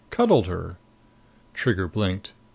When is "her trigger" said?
0.47-1.87